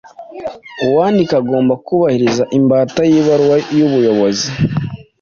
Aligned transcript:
Uwandika 0.87 1.33
agomba 1.41 1.73
kubahiriza 1.85 2.43
imbata 2.57 2.99
y’ibaruwa 3.11 3.55
y’ubuyobozi. 3.77 4.47